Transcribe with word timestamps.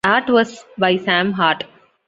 Art 0.03 0.31
was 0.31 0.65
by 0.79 0.97
Sam 0.97 1.31
Hart. 1.33 1.63